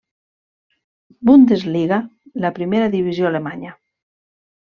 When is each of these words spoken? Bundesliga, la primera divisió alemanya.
Bundesliga, 1.29 1.99
la 2.47 2.51
primera 2.57 2.89
divisió 2.97 3.27
alemanya. 3.31 3.77